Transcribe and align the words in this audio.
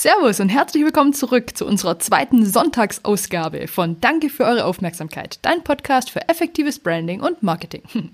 Servus 0.00 0.38
und 0.38 0.48
herzlich 0.48 0.84
willkommen 0.84 1.12
zurück 1.12 1.58
zu 1.58 1.66
unserer 1.66 1.98
zweiten 1.98 2.46
Sonntagsausgabe 2.46 3.66
von 3.66 4.00
Danke 4.00 4.30
für 4.30 4.44
eure 4.44 4.64
Aufmerksamkeit, 4.64 5.40
dein 5.42 5.64
Podcast 5.64 6.12
für 6.12 6.28
effektives 6.28 6.78
Branding 6.78 7.20
und 7.20 7.42
Marketing. 7.42 7.82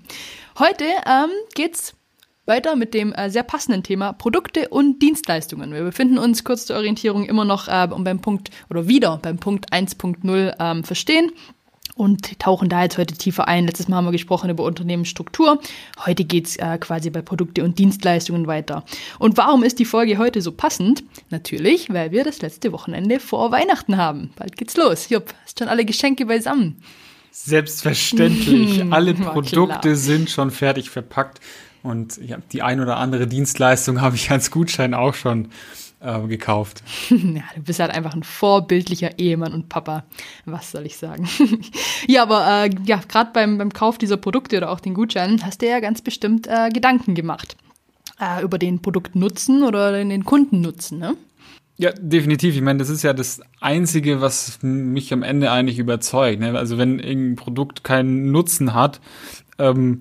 Heute 0.57 0.85
ähm, 1.05 1.29
geht's 1.53 1.93
weiter 2.47 2.75
mit 2.75 2.95
dem 2.95 3.13
äh, 3.13 3.29
sehr 3.29 3.43
passenden 3.43 3.83
Thema 3.83 4.13
Produkte 4.13 4.69
und 4.69 4.99
Dienstleistungen. 5.03 5.73
Wir 5.73 5.83
befinden 5.83 6.17
uns 6.17 6.43
kurz 6.43 6.65
zur 6.65 6.77
Orientierung 6.77 7.25
immer 7.25 7.45
noch 7.45 7.67
äh, 7.67 7.87
beim 7.87 8.19
Punkt 8.19 8.49
oder 8.71 8.87
wieder 8.87 9.19
beim 9.21 9.37
Punkt 9.37 9.71
1.0 9.71 10.55
ähm, 10.59 10.83
verstehen 10.83 11.33
und 11.95 12.37
tauchen 12.39 12.69
da 12.69 12.83
jetzt 12.83 12.97
heute 12.97 13.15
tiefer 13.15 13.47
ein. 13.47 13.65
Letztes 13.65 13.87
Mal 13.87 13.97
haben 13.97 14.05
wir 14.05 14.11
gesprochen 14.11 14.49
über 14.49 14.65
Unternehmensstruktur. 14.65 15.59
Heute 16.05 16.25
geht's 16.25 16.57
äh, 16.57 16.77
quasi 16.77 17.09
bei 17.09 17.21
Produkte 17.21 17.63
und 17.63 17.79
Dienstleistungen 17.79 18.47
weiter. 18.47 18.83
Und 19.17 19.37
warum 19.37 19.63
ist 19.63 19.79
die 19.79 19.85
Folge 19.85 20.17
heute 20.17 20.41
so 20.41 20.51
passend? 20.51 21.03
Natürlich, 21.29 21.91
weil 21.91 22.11
wir 22.11 22.25
das 22.25 22.41
letzte 22.41 22.73
Wochenende 22.73 23.19
vor 23.21 23.51
Weihnachten 23.51 23.97
haben. 23.97 24.31
Bald 24.35 24.57
geht's 24.57 24.75
los. 24.75 25.09
Jupp, 25.09 25.33
hast 25.43 25.57
schon 25.57 25.69
alle 25.69 25.85
Geschenke 25.85 26.25
beisammen. 26.25 26.75
Selbstverständlich. 27.31 28.83
alle 28.91 29.13
Produkte 29.13 29.95
sind 29.95 30.29
schon 30.29 30.51
fertig 30.51 30.89
verpackt. 30.89 31.39
Und 31.81 32.17
ja, 32.17 32.39
die 32.51 32.61
ein 32.61 32.81
oder 32.81 32.97
andere 32.97 33.27
Dienstleistung 33.27 34.01
habe 34.01 34.15
ich 34.15 34.31
als 34.31 34.51
Gutschein 34.51 34.93
auch 34.93 35.13
schon 35.13 35.49
äh, 36.05 36.27
gekauft. 36.27 36.83
ja, 37.09 37.43
du 37.55 37.61
bist 37.63 37.79
halt 37.79 37.91
einfach 37.91 38.13
ein 38.13 38.23
vorbildlicher 38.23 39.17
Ehemann 39.19 39.53
und 39.53 39.69
Papa. 39.69 40.03
Was 40.45 40.71
soll 40.71 40.85
ich 40.85 40.97
sagen? 40.97 41.27
ja, 42.07 42.23
aber 42.23 42.65
äh, 42.65 42.69
ja, 42.85 43.01
gerade 43.07 43.31
beim, 43.33 43.57
beim 43.57 43.73
Kauf 43.73 43.97
dieser 43.97 44.17
Produkte 44.17 44.57
oder 44.57 44.69
auch 44.69 44.79
den 44.79 44.93
Gutscheinen 44.93 45.43
hast 45.43 45.61
du 45.61 45.67
ja 45.67 45.79
ganz 45.79 46.01
bestimmt 46.01 46.47
äh, 46.47 46.69
Gedanken 46.69 47.15
gemacht 47.15 47.57
äh, 48.19 48.43
über 48.43 48.57
den 48.57 48.81
Produktnutzen 48.81 49.63
oder 49.63 49.91
den 49.91 50.25
Kundennutzen, 50.25 50.99
ne? 50.99 51.15
Ja, 51.77 51.91
definitiv. 51.91 52.55
Ich 52.55 52.61
meine, 52.61 52.79
das 52.79 52.89
ist 52.89 53.03
ja 53.03 53.11
das 53.11 53.41
Einzige, 53.59 54.21
was 54.21 54.59
mich 54.61 55.11
am 55.11 55.23
Ende 55.23 55.51
eigentlich 55.51 55.77
überzeugt. 55.77 56.39
Ne? 56.39 56.57
Also 56.57 56.77
wenn 56.77 56.99
irgendein 56.99 57.35
Produkt 57.35 57.83
keinen 57.83 58.31
Nutzen 58.31 58.73
hat, 58.73 59.01
ähm, 59.59 59.99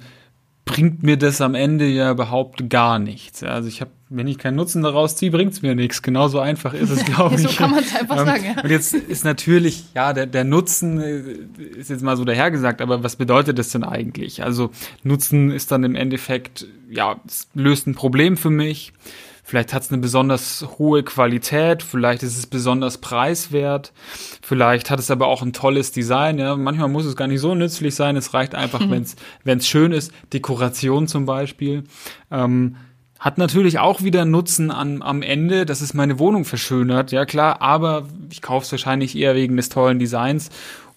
bringt 0.64 1.02
mir 1.02 1.16
das 1.18 1.40
am 1.40 1.54
Ende 1.54 1.86
ja 1.86 2.10
überhaupt 2.10 2.70
gar 2.70 2.98
nichts. 2.98 3.42
Also 3.42 3.68
ich 3.68 3.80
habe, 3.80 3.90
wenn 4.08 4.26
ich 4.26 4.38
keinen 4.38 4.56
Nutzen 4.56 4.82
daraus 4.82 5.14
ziehe, 5.14 5.30
bringt's 5.30 5.60
mir 5.60 5.74
nichts. 5.74 6.00
Genauso 6.00 6.40
einfach 6.40 6.72
ist 6.72 6.90
es, 6.90 7.04
glaube 7.04 7.34
ich. 7.34 7.42
so 7.42 7.48
kann 7.48 7.70
man 7.70 7.80
es 7.80 7.94
einfach 7.94 8.18
ähm, 8.18 8.26
sagen. 8.26 8.44
Ja. 8.44 8.62
Und 8.62 8.70
jetzt 8.70 8.94
ist 8.94 9.24
natürlich, 9.24 9.84
ja, 9.94 10.12
der, 10.12 10.26
der 10.26 10.44
Nutzen 10.44 11.00
äh, 11.00 11.20
ist 11.78 11.90
jetzt 11.90 12.02
mal 12.02 12.16
so 12.16 12.24
dahergesagt, 12.24 12.80
aber 12.80 13.02
was 13.02 13.16
bedeutet 13.16 13.58
das 13.58 13.68
denn 13.70 13.84
eigentlich? 13.84 14.42
Also 14.42 14.70
Nutzen 15.02 15.50
ist 15.50 15.70
dann 15.70 15.84
im 15.84 15.94
Endeffekt, 15.96 16.66
ja, 16.88 17.20
es 17.26 17.48
löst 17.54 17.86
ein 17.86 17.94
Problem 17.94 18.36
für 18.36 18.50
mich 18.50 18.92
Vielleicht 19.46 19.74
hat 19.74 19.82
es 19.82 19.92
eine 19.92 20.00
besonders 20.00 20.66
hohe 20.78 21.02
Qualität, 21.02 21.82
vielleicht 21.82 22.22
ist 22.22 22.38
es 22.38 22.46
besonders 22.46 22.96
preiswert, 22.98 23.92
vielleicht 24.40 24.88
hat 24.88 24.98
es 24.98 25.10
aber 25.10 25.26
auch 25.26 25.42
ein 25.42 25.52
tolles 25.52 25.92
Design. 25.92 26.38
Ja. 26.38 26.56
Manchmal 26.56 26.88
muss 26.88 27.04
es 27.04 27.14
gar 27.14 27.28
nicht 27.28 27.40
so 27.40 27.54
nützlich 27.54 27.94
sein, 27.94 28.16
es 28.16 28.32
reicht 28.32 28.54
einfach, 28.54 28.80
mhm. 28.80 29.04
wenn 29.44 29.58
es 29.58 29.68
schön 29.68 29.92
ist, 29.92 30.12
Dekoration 30.32 31.06
zum 31.08 31.26
Beispiel. 31.26 31.84
Ähm, 32.30 32.76
hat 33.20 33.36
natürlich 33.36 33.78
auch 33.78 34.02
wieder 34.02 34.24
Nutzen 34.24 34.70
an, 34.70 35.02
am 35.02 35.20
Ende, 35.20 35.66
dass 35.66 35.82
es 35.82 35.92
meine 35.92 36.18
Wohnung 36.18 36.46
verschönert, 36.46 37.12
ja 37.12 37.26
klar, 37.26 37.60
aber 37.60 38.08
ich 38.30 38.40
kaufe 38.40 38.64
es 38.64 38.72
wahrscheinlich 38.72 39.14
eher 39.16 39.34
wegen 39.34 39.56
des 39.56 39.68
tollen 39.68 39.98
Designs 39.98 40.48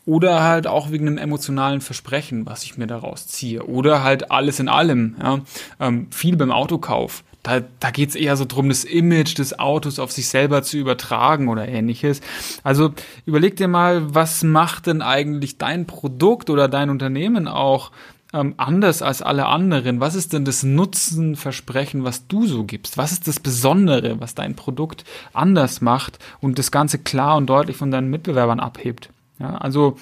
oder 0.06 0.42
halt 0.42 0.68
auch 0.68 0.90
wegen 0.90 1.06
einem 1.06 1.18
emotionalen 1.18 1.82
Versprechen, 1.82 2.46
was 2.46 2.64
ich 2.64 2.78
mir 2.78 2.88
daraus 2.88 3.28
ziehe. 3.28 3.64
Oder 3.64 4.04
halt 4.04 4.32
alles 4.32 4.58
in 4.62 4.70
allem. 4.70 5.18
Ja. 5.22 5.40
Ähm, 5.82 6.08
viel 6.12 6.38
beim 6.38 6.50
Autokauf. 6.50 7.26
Da, 7.48 7.62
da 7.80 7.92
geht 7.92 8.10
es 8.10 8.16
eher 8.16 8.36
so 8.36 8.44
drum, 8.44 8.68
das 8.68 8.84
Image 8.84 9.38
des 9.38 9.58
Autos 9.58 10.00
auf 10.00 10.12
sich 10.12 10.28
selber 10.28 10.64
zu 10.64 10.78
übertragen 10.78 11.48
oder 11.48 11.66
ähnliches. 11.66 12.20
Also 12.62 12.94
überleg 13.26 13.56
dir 13.56 13.70
mal, 13.70 14.14
was 14.14 14.44
macht 14.44 14.88
denn 14.88 15.02
eigentlich 15.02 15.58
dein 15.58 15.88
Produkt 15.88 16.50
oder 16.50 16.68
dein 16.68 16.90
Unternehmen 16.90 17.48
auch 17.48 17.92
ähm, 18.34 18.56
anders 18.58 19.02
als 19.02 19.22
alle 19.22 19.46
anderen? 19.46 20.02
Was 20.02 20.16
ist 20.16 20.34
denn 20.34 20.44
das 20.44 20.64
Nutzenversprechen, 20.64 22.04
was 22.04 22.28
du 22.28 22.46
so 22.46 22.66
gibst? 22.66 22.98
Was 22.98 23.14
ist 23.14 23.30
das 23.30 23.40
Besondere, 23.40 24.20
was 24.20 24.36
dein 24.36 24.56
Produkt 24.56 25.06
anders 25.32 25.80
macht 25.80 26.20
und 26.42 26.60
das 26.60 26.70
Ganze 26.70 27.00
klar 27.00 27.38
und 27.38 27.48
deutlich 27.48 27.78
von 27.78 27.92
deinen 27.92 28.10
Mitbewerbern 28.10 28.60
abhebt? 28.60 29.10
Ja, 29.40 29.56
also 29.56 29.96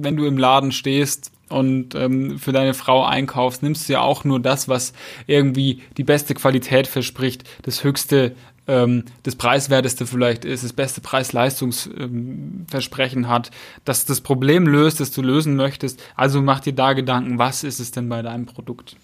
wenn 0.00 0.16
du 0.16 0.26
im 0.26 0.38
Laden 0.38 0.72
stehst 0.72 1.30
und 1.48 1.94
ähm, 1.94 2.38
für 2.38 2.52
deine 2.52 2.74
Frau 2.74 3.04
einkaufst, 3.04 3.62
nimmst 3.62 3.88
du 3.88 3.94
ja 3.94 4.00
auch 4.00 4.24
nur 4.24 4.40
das, 4.40 4.68
was 4.68 4.92
irgendwie 5.26 5.82
die 5.96 6.04
beste 6.04 6.34
Qualität 6.34 6.86
verspricht, 6.86 7.44
das 7.62 7.82
höchste, 7.84 8.34
ähm, 8.66 9.04
das 9.22 9.36
preiswerteste 9.36 10.06
vielleicht 10.06 10.44
ist, 10.44 10.64
das 10.64 10.72
beste 10.72 11.00
Preis-Leistungsversprechen 11.00 13.24
ähm, 13.24 13.28
hat, 13.28 13.50
dass 13.84 14.04
das 14.04 14.20
Problem 14.20 14.66
löst, 14.66 15.00
das 15.00 15.10
du 15.10 15.22
lösen 15.22 15.56
möchtest. 15.56 16.02
Also 16.16 16.42
mach 16.42 16.60
dir 16.60 16.74
da 16.74 16.92
Gedanken, 16.92 17.38
was 17.38 17.64
ist 17.64 17.80
es 17.80 17.90
denn 17.90 18.08
bei 18.08 18.22
deinem 18.22 18.46
Produkt? 18.46 18.96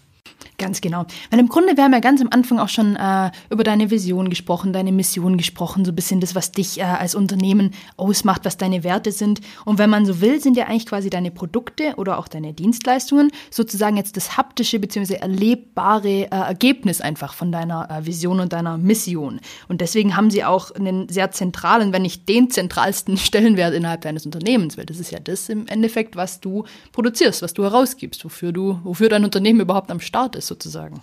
Ganz 0.64 0.80
genau. 0.80 1.04
Weil 1.30 1.40
im 1.40 1.48
Grunde, 1.48 1.76
wir 1.76 1.84
haben 1.84 1.92
ja 1.92 1.98
ganz 1.98 2.20
am 2.20 2.28
Anfang 2.30 2.58
auch 2.58 2.70
schon 2.70 2.96
äh, 2.96 3.30
über 3.50 3.64
deine 3.64 3.90
Vision 3.90 4.30
gesprochen, 4.30 4.72
deine 4.72 4.92
Mission 4.92 5.36
gesprochen, 5.36 5.84
so 5.84 5.92
ein 5.92 5.94
bisschen 5.94 6.20
das, 6.20 6.34
was 6.34 6.52
dich 6.52 6.78
äh, 6.78 6.84
als 6.84 7.14
Unternehmen 7.14 7.72
ausmacht, 7.98 8.46
was 8.46 8.56
deine 8.56 8.82
Werte 8.82 9.12
sind. 9.12 9.40
Und 9.66 9.78
wenn 9.78 9.90
man 9.90 10.06
so 10.06 10.22
will, 10.22 10.40
sind 10.40 10.56
ja 10.56 10.64
eigentlich 10.64 10.86
quasi 10.86 11.10
deine 11.10 11.30
Produkte 11.30 11.96
oder 11.96 12.18
auch 12.18 12.28
deine 12.28 12.54
Dienstleistungen 12.54 13.30
sozusagen 13.50 13.98
jetzt 13.98 14.16
das 14.16 14.38
haptische 14.38 14.78
bzw. 14.78 15.16
erlebbare 15.16 16.08
äh, 16.08 16.28
Ergebnis 16.30 17.02
einfach 17.02 17.34
von 17.34 17.52
deiner 17.52 17.90
äh, 17.90 18.06
Vision 18.06 18.40
und 18.40 18.52
deiner 18.54 18.78
Mission. 18.78 19.40
Und 19.68 19.82
deswegen 19.82 20.16
haben 20.16 20.30
sie 20.30 20.44
auch 20.44 20.70
einen 20.70 21.10
sehr 21.10 21.30
zentralen, 21.30 21.92
wenn 21.92 22.02
nicht 22.02 22.26
den 22.26 22.50
zentralsten 22.50 23.16
Stellenwert 23.24 23.74
innerhalb 23.74 24.00
deines 24.00 24.24
Unternehmens, 24.24 24.78
weil 24.78 24.86
das 24.86 24.98
ist 24.98 25.10
ja 25.10 25.18
das 25.18 25.50
im 25.50 25.66
Endeffekt, 25.66 26.16
was 26.16 26.40
du 26.40 26.64
produzierst, 26.92 27.42
was 27.42 27.52
du 27.52 27.64
herausgibst, 27.64 28.24
wofür 28.24 28.52
du, 28.52 28.80
wofür 28.82 29.10
dein 29.10 29.24
Unternehmen 29.24 29.60
überhaupt 29.60 29.90
am 29.90 30.00
Start 30.00 30.36
ist 30.36 30.44
ist 30.44 30.50
sozusagen. 30.54 31.02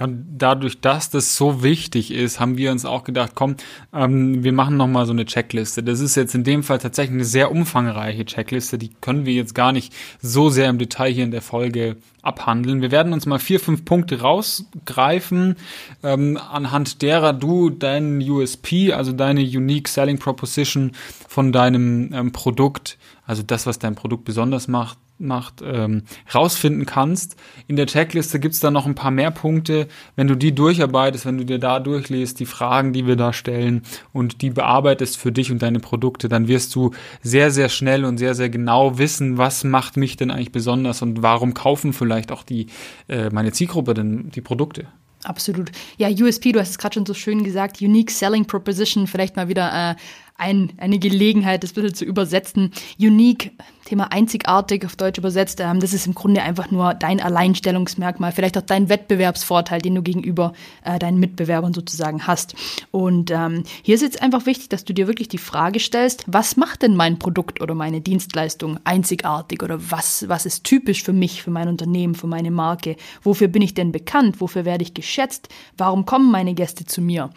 Ja, 0.00 0.08
dadurch, 0.10 0.80
dass 0.80 1.10
das 1.10 1.36
so 1.36 1.62
wichtig 1.62 2.10
ist, 2.10 2.40
haben 2.40 2.56
wir 2.56 2.72
uns 2.72 2.84
auch 2.84 3.04
gedacht, 3.04 3.32
komm, 3.36 3.54
ähm, 3.92 4.42
wir 4.42 4.52
machen 4.52 4.76
nochmal 4.76 5.06
so 5.06 5.12
eine 5.12 5.24
Checkliste. 5.24 5.84
Das 5.84 6.00
ist 6.00 6.16
jetzt 6.16 6.34
in 6.34 6.42
dem 6.42 6.64
Fall 6.64 6.78
tatsächlich 6.78 7.14
eine 7.14 7.24
sehr 7.24 7.52
umfangreiche 7.52 8.24
Checkliste. 8.24 8.76
Die 8.76 8.90
können 9.00 9.24
wir 9.24 9.34
jetzt 9.34 9.54
gar 9.54 9.70
nicht 9.70 9.92
so 10.20 10.50
sehr 10.50 10.68
im 10.68 10.78
Detail 10.78 11.12
hier 11.12 11.22
in 11.22 11.30
der 11.30 11.42
Folge 11.42 11.96
abhandeln. 12.22 12.82
Wir 12.82 12.90
werden 12.90 13.12
uns 13.12 13.24
mal 13.26 13.38
vier, 13.38 13.60
fünf 13.60 13.84
Punkte 13.84 14.20
rausgreifen, 14.20 15.54
ähm, 16.02 16.38
anhand 16.38 17.00
derer 17.00 17.32
du 17.32 17.70
deinen 17.70 18.20
USP, 18.20 18.92
also 18.92 19.12
deine 19.12 19.42
Unique 19.42 19.86
Selling 19.86 20.18
Proposition 20.18 20.90
von 21.28 21.52
deinem 21.52 22.12
ähm, 22.12 22.32
Produkt, 22.32 22.98
also 23.26 23.44
das, 23.44 23.64
was 23.64 23.78
dein 23.78 23.94
Produkt 23.94 24.24
besonders 24.24 24.66
macht, 24.66 24.98
macht, 25.18 25.62
ähm, 25.62 26.02
rausfinden 26.34 26.86
kannst. 26.86 27.36
In 27.66 27.76
der 27.76 27.86
Checkliste 27.86 28.40
gibt's 28.40 28.60
da 28.60 28.70
noch 28.70 28.86
ein 28.86 28.94
paar 28.94 29.10
mehr 29.10 29.30
Punkte. 29.30 29.88
Wenn 30.16 30.26
du 30.26 30.34
die 30.34 30.54
durcharbeitest, 30.54 31.26
wenn 31.26 31.38
du 31.38 31.44
dir 31.44 31.58
da 31.58 31.80
durchliest, 31.80 32.40
die 32.40 32.46
Fragen, 32.46 32.92
die 32.92 33.06
wir 33.06 33.16
da 33.16 33.32
stellen 33.32 33.82
und 34.12 34.42
die 34.42 34.50
bearbeitest 34.50 35.16
für 35.16 35.32
dich 35.32 35.52
und 35.52 35.62
deine 35.62 35.80
Produkte, 35.80 36.28
dann 36.28 36.48
wirst 36.48 36.74
du 36.74 36.90
sehr, 37.22 37.50
sehr 37.50 37.68
schnell 37.68 38.04
und 38.04 38.18
sehr, 38.18 38.34
sehr 38.34 38.50
genau 38.50 38.98
wissen, 38.98 39.38
was 39.38 39.64
macht 39.64 39.96
mich 39.96 40.16
denn 40.16 40.30
eigentlich 40.30 40.52
besonders 40.52 41.02
und 41.02 41.22
warum 41.22 41.54
kaufen 41.54 41.92
vielleicht 41.92 42.32
auch 42.32 42.42
die 42.42 42.66
äh, 43.08 43.30
meine 43.30 43.52
Zielgruppe 43.52 43.94
denn 43.94 44.30
die 44.30 44.40
Produkte. 44.40 44.86
Absolut. 45.24 45.72
Ja, 45.96 46.08
USP, 46.10 46.52
du 46.52 46.60
hast 46.60 46.70
es 46.70 46.78
gerade 46.78 46.94
schon 46.94 47.06
so 47.06 47.14
schön 47.14 47.44
gesagt, 47.44 47.80
Unique 47.80 48.10
Selling 48.10 48.44
Proposition, 48.44 49.06
vielleicht 49.06 49.36
mal 49.36 49.48
wieder 49.48 49.92
äh, 49.92 49.94
ein, 50.36 50.72
eine 50.78 50.98
Gelegenheit, 50.98 51.62
das 51.62 51.70
ein 51.70 51.74
bisschen 51.74 51.94
zu 51.94 52.04
übersetzen. 52.04 52.72
Unique, 52.98 53.52
Thema 53.84 54.10
einzigartig 54.10 54.84
auf 54.84 54.96
Deutsch 54.96 55.18
übersetzt, 55.18 55.60
ähm, 55.60 55.78
das 55.78 55.92
ist 55.92 56.06
im 56.06 56.14
Grunde 56.14 56.42
einfach 56.42 56.70
nur 56.70 56.94
dein 56.94 57.20
Alleinstellungsmerkmal, 57.20 58.32
vielleicht 58.32 58.58
auch 58.58 58.62
dein 58.62 58.88
Wettbewerbsvorteil, 58.88 59.80
den 59.80 59.94
du 59.94 60.02
gegenüber 60.02 60.52
äh, 60.84 60.98
deinen 60.98 61.20
Mitbewerbern 61.20 61.72
sozusagen 61.72 62.26
hast. 62.26 62.54
Und 62.90 63.30
ähm, 63.30 63.62
hier 63.82 63.94
ist 63.94 64.00
jetzt 64.00 64.22
einfach 64.22 64.46
wichtig, 64.46 64.70
dass 64.70 64.84
du 64.84 64.92
dir 64.92 65.06
wirklich 65.06 65.28
die 65.28 65.38
Frage 65.38 65.78
stellst, 65.78 66.24
was 66.26 66.56
macht 66.56 66.82
denn 66.82 66.96
mein 66.96 67.18
Produkt 67.18 67.60
oder 67.60 67.74
meine 67.74 68.00
Dienstleistung 68.00 68.80
einzigartig 68.84 69.62
oder 69.62 69.90
was, 69.90 70.28
was 70.28 70.46
ist 70.46 70.64
typisch 70.64 71.04
für 71.04 71.12
mich, 71.12 71.42
für 71.42 71.50
mein 71.50 71.68
Unternehmen, 71.68 72.14
für 72.14 72.26
meine 72.26 72.50
Marke? 72.50 72.96
Wofür 73.22 73.48
bin 73.48 73.62
ich 73.62 73.74
denn 73.74 73.92
bekannt? 73.92 74.40
Wofür 74.40 74.64
werde 74.64 74.82
ich 74.82 74.94
geschätzt? 74.94 75.48
Warum 75.76 76.06
kommen 76.06 76.30
meine 76.32 76.54
Gäste 76.54 76.86
zu 76.86 77.00
mir? 77.00 77.30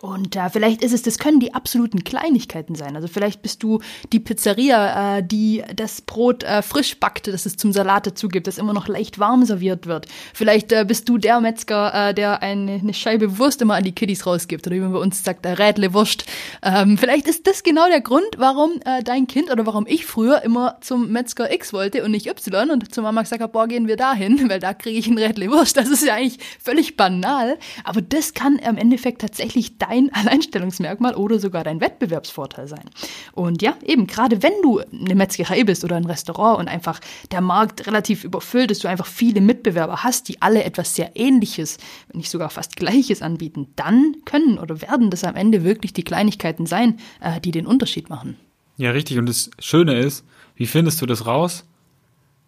Und 0.00 0.36
äh, 0.36 0.50
vielleicht 0.50 0.82
ist 0.82 0.92
es, 0.92 1.02
das 1.02 1.18
können 1.18 1.40
die 1.40 1.54
absoluten 1.54 2.04
Kleinigkeiten 2.04 2.74
sein. 2.74 2.96
Also 2.96 3.08
vielleicht 3.08 3.42
bist 3.42 3.62
du 3.62 3.80
die 4.12 4.20
Pizzeria, 4.20 5.18
äh, 5.18 5.22
die 5.22 5.62
das 5.74 6.02
Brot 6.02 6.42
äh, 6.42 6.62
frisch 6.62 6.98
backt, 6.98 7.28
das 7.28 7.46
es 7.46 7.56
zum 7.56 7.72
Salat 7.72 8.06
dazu 8.06 8.28
gibt, 8.28 8.46
das 8.46 8.58
immer 8.58 8.72
noch 8.72 8.88
leicht 8.88 9.18
warm 9.18 9.44
serviert 9.44 9.86
wird. 9.86 10.06
Vielleicht 10.34 10.72
äh, 10.72 10.84
bist 10.86 11.08
du 11.08 11.16
der 11.16 11.40
Metzger, 11.40 12.08
äh, 12.08 12.14
der 12.14 12.42
eine, 12.42 12.72
eine 12.74 12.92
Scheibe 12.92 13.38
Wurst 13.38 13.62
immer 13.62 13.74
an 13.76 13.84
die 13.84 13.94
Kiddies 13.94 14.26
rausgibt. 14.26 14.66
Oder 14.66 14.76
wie 14.76 14.80
man 14.80 14.92
bei 14.92 14.98
uns 14.98 15.22
sagt, 15.22 15.44
der 15.44 15.58
Rädle 15.58 15.94
Wurst. 15.94 16.24
Ähm, 16.62 16.98
vielleicht 16.98 17.28
ist 17.28 17.46
das 17.46 17.62
genau 17.62 17.88
der 17.88 18.00
Grund, 18.00 18.26
warum 18.36 18.72
äh, 18.84 19.02
dein 19.02 19.26
Kind 19.26 19.50
oder 19.50 19.64
warum 19.64 19.86
ich 19.86 20.06
früher 20.06 20.42
immer 20.42 20.78
zum 20.80 21.12
Metzger 21.12 21.52
X 21.52 21.72
wollte 21.72 22.04
und 22.04 22.10
nicht 22.10 22.26
Y 22.26 22.70
und 22.70 22.92
zur 22.92 23.04
Mama 23.04 23.22
gesagt 23.22 23.42
habe, 23.42 23.52
boah, 23.52 23.68
gehen 23.68 23.86
wir 23.86 23.96
dahin, 23.96 24.48
weil 24.50 24.58
da 24.58 24.74
kriege 24.74 24.98
ich 24.98 25.06
ein 25.06 25.18
Rädle 25.18 25.50
Wurst. 25.50 25.76
Das 25.76 25.88
ist 25.88 26.04
ja 26.04 26.14
eigentlich 26.14 26.38
völlig 26.62 26.96
banal. 26.96 27.58
Aber 27.84 28.02
das 28.02 28.34
kann 28.34 28.56
im 28.56 28.76
Endeffekt 28.76 29.20
tatsächlich 29.20 29.78
dein 29.86 30.12
Alleinstellungsmerkmal 30.12 31.14
oder 31.14 31.38
sogar 31.38 31.64
dein 31.64 31.80
Wettbewerbsvorteil 31.80 32.68
sein. 32.68 32.84
Und 33.32 33.62
ja, 33.62 33.76
eben, 33.84 34.06
gerade 34.06 34.42
wenn 34.42 34.52
du 34.62 34.80
eine 34.80 35.14
Metzgerei 35.14 35.64
bist 35.64 35.84
oder 35.84 35.96
ein 35.96 36.04
Restaurant 36.04 36.58
und 36.58 36.68
einfach 36.68 37.00
der 37.30 37.40
Markt 37.40 37.86
relativ 37.86 38.24
überfüllt 38.24 38.70
ist, 38.70 38.84
du 38.84 38.88
einfach 38.88 39.06
viele 39.06 39.40
Mitbewerber 39.40 40.02
hast, 40.02 40.28
die 40.28 40.40
alle 40.42 40.64
etwas 40.64 40.94
sehr 40.94 41.12
Ähnliches, 41.14 41.78
wenn 42.08 42.18
nicht 42.18 42.30
sogar 42.30 42.50
fast 42.50 42.76
Gleiches 42.76 43.22
anbieten, 43.22 43.68
dann 43.76 44.16
können 44.24 44.58
oder 44.58 44.80
werden 44.82 45.10
das 45.10 45.24
am 45.24 45.36
Ende 45.36 45.64
wirklich 45.64 45.92
die 45.92 46.04
Kleinigkeiten 46.04 46.66
sein, 46.66 46.98
äh, 47.20 47.40
die 47.40 47.50
den 47.50 47.66
Unterschied 47.66 48.10
machen. 48.10 48.36
Ja, 48.76 48.90
richtig. 48.90 49.18
Und 49.18 49.26
das 49.28 49.50
Schöne 49.58 49.98
ist, 49.98 50.24
wie 50.56 50.66
findest 50.66 51.00
du 51.00 51.06
das 51.06 51.26
raus? 51.26 51.64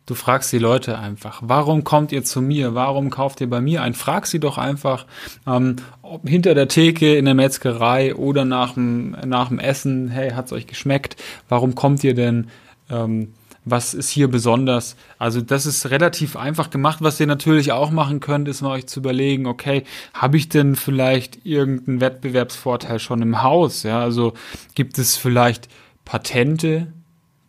Du 0.06 0.14
fragst 0.14 0.52
die 0.52 0.58
Leute 0.58 0.98
einfach, 0.98 1.42
warum 1.44 1.82
kommt 1.82 2.12
ihr 2.12 2.22
zu 2.22 2.40
mir? 2.40 2.76
Warum 2.76 3.10
kauft 3.10 3.40
ihr 3.40 3.50
bei 3.50 3.60
mir 3.60 3.82
ein? 3.82 3.92
Frag 3.92 4.26
sie 4.26 4.38
doch 4.38 4.56
einfach, 4.56 5.04
ähm, 5.48 5.76
ob 6.02 6.28
hinter 6.28 6.54
der 6.54 6.68
Theke 6.68 7.16
in 7.16 7.24
der 7.24 7.34
Metzgerei 7.34 8.14
oder 8.14 8.44
nach 8.44 8.74
dem, 8.74 9.16
nach 9.26 9.48
dem 9.48 9.58
Essen, 9.58 10.08
hey, 10.08 10.30
hat's 10.30 10.52
euch 10.52 10.68
geschmeckt? 10.68 11.16
Warum 11.48 11.74
kommt 11.74 12.04
ihr 12.04 12.14
denn? 12.14 12.48
Ähm, 12.88 13.32
was 13.64 13.94
ist 13.94 14.10
hier 14.10 14.28
besonders? 14.28 14.94
Also 15.18 15.40
das 15.40 15.66
ist 15.66 15.90
relativ 15.90 16.36
einfach 16.36 16.70
gemacht. 16.70 16.98
Was 17.00 17.18
ihr 17.18 17.26
natürlich 17.26 17.72
auch 17.72 17.90
machen 17.90 18.20
könnt, 18.20 18.46
ist 18.46 18.62
mal 18.62 18.70
euch 18.70 18.86
zu 18.86 19.00
überlegen, 19.00 19.46
okay, 19.46 19.82
habe 20.14 20.36
ich 20.36 20.48
denn 20.48 20.76
vielleicht 20.76 21.44
irgendeinen 21.44 22.00
Wettbewerbsvorteil 22.00 23.00
schon 23.00 23.22
im 23.22 23.42
Haus? 23.42 23.82
Ja, 23.82 24.00
also 24.00 24.34
gibt 24.76 24.98
es 24.98 25.16
vielleicht 25.16 25.68
Patente, 26.04 26.86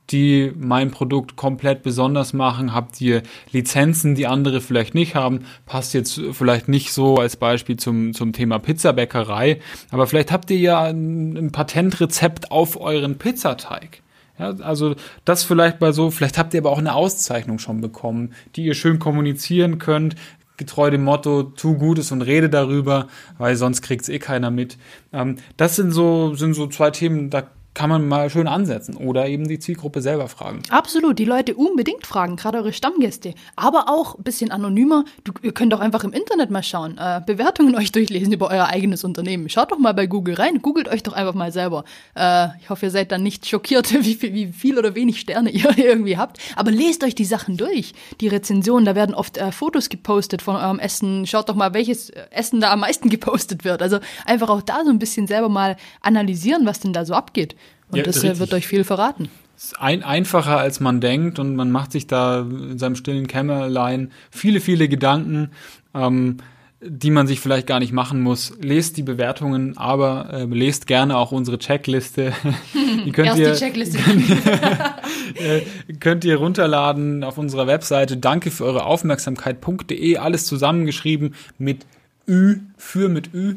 die 0.09 0.51
mein 0.57 0.91
Produkt 0.91 1.35
komplett 1.35 1.83
besonders 1.83 2.33
machen? 2.33 2.73
Habt 2.73 2.99
ihr 3.01 3.23
Lizenzen, 3.51 4.15
die 4.15 4.27
andere 4.27 4.61
vielleicht 4.61 4.95
nicht 4.95 5.15
haben? 5.15 5.45
Passt 5.65 5.93
jetzt 5.93 6.21
vielleicht 6.31 6.67
nicht 6.67 6.93
so 6.93 7.17
als 7.17 7.35
Beispiel 7.35 7.77
zum, 7.77 8.13
zum 8.13 8.33
Thema 8.33 8.59
Pizzabäckerei, 8.59 9.59
aber 9.91 10.07
vielleicht 10.07 10.31
habt 10.31 10.49
ihr 10.49 10.59
ja 10.59 10.83
ein, 10.83 11.35
ein 11.37 11.51
Patentrezept 11.51 12.51
auf 12.51 12.79
euren 12.79 13.17
Pizzateig. 13.17 14.01
Ja, 14.39 14.51
also 14.59 14.95
das 15.25 15.43
vielleicht 15.43 15.79
bei 15.79 15.91
so, 15.91 16.11
vielleicht 16.11 16.37
habt 16.37 16.53
ihr 16.53 16.59
aber 16.59 16.71
auch 16.71 16.77
eine 16.77 16.93
Auszeichnung 16.93 17.57
schon 17.57 17.81
bekommen, 17.81 18.33
die 18.55 18.65
ihr 18.65 18.75
schön 18.75 18.99
kommunizieren 18.99 19.79
könnt, 19.79 20.15
getreu 20.57 20.89
dem 20.89 21.03
Motto, 21.03 21.43
tu 21.43 21.77
Gutes 21.77 22.11
und 22.11 22.21
rede 22.21 22.49
darüber, 22.49 23.07
weil 23.37 23.55
sonst 23.55 23.81
kriegt's 23.81 24.09
eh 24.09 24.19
keiner 24.19 24.51
mit. 24.51 24.77
Ähm, 25.13 25.37
das 25.55 25.75
sind 25.75 25.91
so, 25.91 26.35
sind 26.35 26.53
so 26.53 26.67
zwei 26.67 26.91
Themen, 26.91 27.29
da 27.29 27.43
kann 27.77 27.91
man 27.91 28.07
mal 28.07 28.31
schön 28.31 28.47
ansetzen 28.47 28.97
oder 28.97 29.27
eben 29.27 29.47
die 29.47 29.59
Zielgruppe 29.59 30.01
selber 30.01 30.27
fragen. 30.27 30.63
Absolut, 30.71 31.19
die 31.19 31.25
Leute 31.25 31.53
unbedingt 31.53 32.07
fragen, 32.07 32.35
gerade 32.35 32.57
eure 32.57 32.73
Stammgäste. 32.73 33.35
Aber 33.55 33.87
auch 33.87 34.17
ein 34.17 34.23
bisschen 34.23 34.49
anonymer. 34.49 35.05
Du, 35.23 35.31
ihr 35.43 35.51
könnt 35.51 35.75
auch 35.75 35.79
einfach 35.79 36.03
im 36.03 36.11
Internet 36.11 36.49
mal 36.49 36.63
schauen, 36.63 36.97
äh, 36.97 37.21
Bewertungen 37.23 37.75
euch 37.77 37.91
durchlesen 37.91 38.33
über 38.33 38.49
euer 38.49 38.65
eigenes 38.65 39.03
Unternehmen. 39.03 39.47
Schaut 39.47 39.71
doch 39.71 39.77
mal 39.77 39.93
bei 39.93 40.07
Google 40.07 40.33
rein, 40.33 40.63
googelt 40.63 40.87
euch 40.87 41.03
doch 41.03 41.13
einfach 41.13 41.35
mal 41.35 41.51
selber. 41.51 41.83
Äh, 42.15 42.47
ich 42.59 42.71
hoffe, 42.71 42.87
ihr 42.87 42.89
seid 42.89 43.11
dann 43.11 43.21
nicht 43.21 43.45
schockiert, 43.45 43.93
wie 44.03 44.15
viel, 44.15 44.33
wie 44.33 44.47
viel 44.47 44.79
oder 44.79 44.95
wenig 44.95 45.19
Sterne 45.19 45.51
ihr 45.51 45.69
irgendwie 45.77 46.17
habt. 46.17 46.39
Aber 46.55 46.71
lest 46.71 47.03
euch 47.03 47.13
die 47.13 47.25
Sachen 47.25 47.57
durch. 47.57 47.93
Die 48.21 48.27
Rezensionen, 48.27 48.85
da 48.85 48.95
werden 48.95 49.13
oft 49.13 49.37
äh, 49.37 49.51
Fotos 49.51 49.89
gepostet 49.89 50.41
von 50.41 50.55
eurem 50.55 50.79
Essen. 50.79 51.27
Schaut 51.27 51.47
doch 51.47 51.55
mal, 51.55 51.75
welches 51.75 52.09
Essen 52.31 52.59
da 52.59 52.71
am 52.71 52.79
meisten 52.79 53.11
gepostet 53.11 53.65
wird. 53.65 53.83
Also 53.83 53.99
einfach 54.25 54.49
auch 54.49 54.63
da 54.63 54.83
so 54.83 54.89
ein 54.89 54.97
bisschen 54.97 55.27
selber 55.27 55.49
mal 55.49 55.77
analysieren, 56.01 56.65
was 56.65 56.79
denn 56.79 56.91
da 56.91 57.05
so 57.05 57.13
abgeht. 57.13 57.55
Und 57.89 57.97
ja, 57.97 58.03
das 58.03 58.23
richtig. 58.23 58.39
wird 58.39 58.53
euch 58.53 58.67
viel 58.67 58.83
verraten. 58.83 59.29
Ist 59.55 59.79
ein, 59.79 60.03
einfacher 60.03 60.59
als 60.59 60.79
man 60.79 61.01
denkt 61.01 61.39
und 61.39 61.55
man 61.55 61.71
macht 61.71 61.91
sich 61.91 62.05
da 62.05 62.41
in 62.41 62.77
seinem 62.77 62.95
stillen 62.95 63.27
Kämmerlein 63.27 64.11
viele, 64.29 64.59
viele 64.59 64.87
Gedanken, 64.87 65.49
ähm, 65.95 66.37
die 66.79 67.09
man 67.09 67.25
sich 67.25 67.39
vielleicht 67.39 67.65
gar 67.65 67.79
nicht 67.79 67.91
machen 67.91 68.21
muss. 68.21 68.53
Lest 68.61 68.97
die 68.97 69.03
Bewertungen, 69.03 69.75
aber 69.77 70.29
äh, 70.31 70.43
lest 70.45 70.85
gerne 70.85 71.17
auch 71.17 71.31
unsere 71.31 71.57
Checkliste. 71.57 72.33
die 73.05 73.11
könnt 73.11 73.29
Erst 73.29 73.39
ihr, 73.39 73.51
die 73.53 73.57
Checkliste. 73.57 73.97
äh, 75.35 75.61
könnt 75.99 76.23
ihr 76.23 76.35
runterladen 76.35 77.23
auf 77.23 77.39
unserer 77.39 77.65
Webseite. 77.65 78.17
Danke 78.17 78.51
für 78.51 78.65
eure 78.65 78.85
Aufmerksamkeit.de. 78.85 80.17
Alles 80.17 80.45
zusammengeschrieben 80.45 81.33
mit 81.57 81.87
Ü, 82.27 82.59
für 82.77 83.09
mit 83.09 83.33
Ü. 83.33 83.55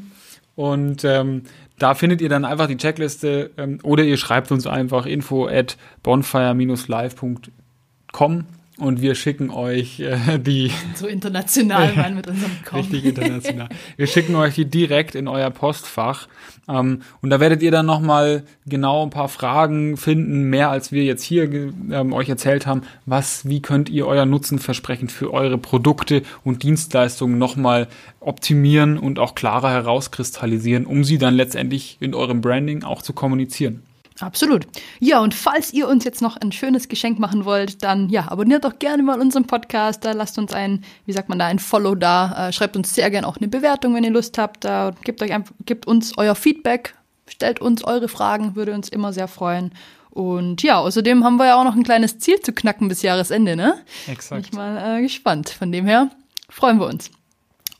Und 0.61 1.05
ähm, 1.05 1.45
da 1.79 1.95
findet 1.95 2.21
ihr 2.21 2.29
dann 2.29 2.45
einfach 2.45 2.67
die 2.67 2.77
Checkliste 2.77 3.51
ähm, 3.57 3.79
oder 3.83 4.05
ihr 4.05 4.19
schreibt 4.19 4.53
uns 4.53 4.67
einfach 4.67 5.07
info 5.07 5.47
at 5.47 5.79
bonfire-live.com 6.03 8.45
und 8.81 9.03
wir 9.03 9.15
schicken 9.15 9.51
euch 9.51 10.01
äh, 10.01 10.39
die. 10.39 10.73
So 10.95 11.07
international 11.07 11.93
mal 11.97 12.13
mit 12.13 12.27
unserem 12.27 12.53
Com. 12.65 12.81
Richtig 12.81 13.05
international. 13.05 13.69
wir 13.97 14.07
schicken 14.07 14.35
euch 14.35 14.55
die 14.55 14.65
direkt 14.65 15.15
in 15.15 15.29
euer 15.29 15.51
Postfach. 15.51 16.29
Ähm, 16.69 17.03
und 17.21 17.31
da 17.31 17.41
werdet 17.41 17.63
ihr 17.63 17.71
dann 17.71 17.87
nochmal 17.87 18.45
genau 18.67 19.03
ein 19.03 19.11
paar 19.11 19.29
Fragen 19.29 19.97
finden, 19.97 20.45
mehr 20.45 20.71
als 20.71 20.93
wir 20.93 21.05
jetzt 21.05 21.23
hier 21.23 21.45
ähm, 21.45 22.13
euch 22.13 22.29
erzählt 22.29 22.67
haben. 22.67 22.83
Was, 23.07 23.49
wie 23.49 23.61
könnt 23.61 23.89
ihr 23.89 24.07
euer 24.07 24.27
Nutzenversprechen 24.27 25.09
für 25.09 25.33
eure 25.33 25.59
Produkte 25.59 26.23
und 26.43 26.63
Dienstleistungen 26.63 27.39
nochmal 27.39 27.89
optimieren 28.21 28.99
und 28.99 29.19
auch 29.19 29.35
klarer 29.35 29.71
herauskristallisieren, 29.71 30.87
um 30.87 31.05
sie 31.05 31.19
dann 31.19 31.35
letztendlich 31.35 31.99
in 32.01 32.15
eurem 32.15 32.41
Branding 32.41 32.83
auch 32.83 33.03
zu 33.03 33.13
kommunizieren. 33.13 33.83
Absolut. 34.21 34.67
Ja, 34.99 35.21
und 35.21 35.35
falls 35.35 35.73
ihr 35.73 35.89
uns 35.89 36.05
jetzt 36.05 36.21
noch 36.21 36.37
ein 36.37 36.53
schönes 36.53 36.89
Geschenk 36.89 37.19
machen 37.19 37.45
wollt, 37.45 37.83
dann 37.83 38.11
ja, 38.11 38.31
abonniert 38.31 38.65
doch 38.65 38.79
gerne 38.79 39.03
mal 39.03 39.21
unseren 39.21 39.47
Podcast. 39.47 40.05
Da 40.05 40.13
lasst 40.13 40.39
uns 40.39 40.53
ein, 40.53 40.85
wie 41.07 41.13
sagt 41.13 41.29
man 41.29 41.39
da, 41.39 41.47
ein 41.47 41.59
Follow 41.59 41.95
da. 41.95 42.49
Äh, 42.49 42.53
schreibt 42.53 42.77
uns 42.77 42.95
sehr 42.95 43.11
gerne 43.11 43.27
auch 43.27 43.39
eine 43.39 43.49
Bewertung, 43.49 43.95
wenn 43.95 44.05
ihr 44.05 44.11
Lust 44.11 44.37
habt. 44.37 44.65
Da 44.65 44.93
gebt 45.05 45.23
euch 45.23 45.33
einfach, 45.33 45.55
gebt 45.65 45.87
uns 45.87 46.19
euer 46.19 46.35
Feedback, 46.35 46.95
stellt 47.27 47.61
uns 47.61 47.83
eure 47.83 48.09
Fragen, 48.09 48.57
würde 48.57 48.75
uns 48.75 48.89
immer 48.91 49.13
sehr 49.13 49.29
freuen. 49.29 49.73
Und 50.11 50.63
ja, 50.63 50.79
außerdem 50.79 51.25
haben 51.25 51.37
wir 51.37 51.47
ja 51.47 51.59
auch 51.59 51.65
noch 51.65 51.77
ein 51.77 51.85
kleines 51.85 52.19
Ziel 52.19 52.41
zu 52.41 52.53
knacken 52.53 52.89
bis 52.89 53.03
Jahresende, 53.03 53.57
ne? 53.57 53.75
Exakt. 54.07 54.43
Bin 54.43 54.51
ich 54.51 54.53
mal 54.53 54.99
äh, 54.99 55.03
gespannt. 55.03 55.51
Von 55.51 55.73
dem 55.73 55.87
her 55.87 56.11
freuen 56.49 56.79
wir 56.79 56.87
uns. 56.87 57.11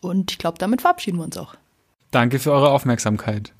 Und 0.01 0.31
ich 0.31 0.39
glaube, 0.39 0.57
damit 0.59 0.81
verabschieden 0.81 1.19
wir 1.19 1.25
uns 1.25 1.37
auch. 1.37 1.55
Danke 2.13 2.39
für 2.39 2.53
eure 2.53 2.71
Aufmerksamkeit. 2.71 3.53